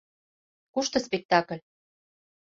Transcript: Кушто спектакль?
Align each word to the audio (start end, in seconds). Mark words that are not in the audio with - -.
Кушто 0.73 0.97
спектакль? 1.05 1.61